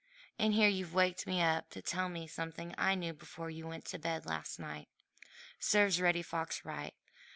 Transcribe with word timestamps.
And 0.39 0.55
here 0.55 0.67
you've 0.67 0.95
waked 0.95 1.27
me 1.27 1.43
up 1.43 1.69
to 1.69 1.81
tell 1.83 2.09
me 2.09 2.25
something 2.25 2.73
I 2.75 2.95
knew 2.95 3.13
before 3.13 3.51
you 3.51 3.67
went 3.67 3.85
to 3.89 3.99
bed 3.99 4.25
last 4.25 4.57
night! 4.59 4.89
Serves 5.59 6.01
Reddy 6.01 6.23
Fox 6.23 6.65
right. 6.65 6.95